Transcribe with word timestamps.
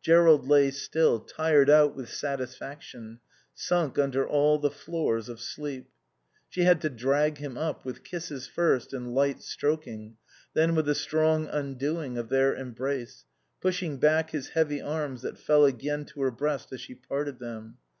Jerrold 0.00 0.46
lay 0.46 0.70
still, 0.70 1.18
tired 1.18 1.68
out 1.68 1.96
with 1.96 2.08
satisfaction, 2.08 3.18
sunk 3.52 3.98
under 3.98 4.24
all 4.24 4.60
the 4.60 4.70
floors 4.70 5.28
of 5.28 5.40
sleep. 5.40 5.88
She 6.48 6.62
had 6.62 6.80
to 6.82 6.88
drag 6.88 7.38
him 7.38 7.58
up, 7.58 7.84
with 7.84 8.04
kisses 8.04 8.46
first 8.46 8.92
and 8.92 9.12
light 9.12 9.42
stroking, 9.42 10.18
then 10.54 10.76
with 10.76 10.88
a 10.88 10.94
strong 10.94 11.48
undoing 11.48 12.16
of 12.16 12.28
their 12.28 12.54
embrace, 12.54 13.24
pushing 13.60 13.96
back 13.98 14.30
his 14.30 14.50
heavy 14.50 14.80
arms 14.80 15.22
that 15.22 15.36
fell 15.36 15.64
again 15.64 16.04
to 16.04 16.20
her 16.20 16.30
breast 16.30 16.72
as 16.72 16.80
she 16.80 16.94
parted 16.94 17.40
them. 17.40 17.78